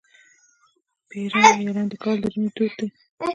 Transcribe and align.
پېروی 1.09 1.45
یا 1.63 1.71
لاندی 1.75 1.97
کول 2.03 2.17
د 2.23 2.25
ژمي 2.33 2.49
دود 2.55 2.71
دی. 2.77 2.87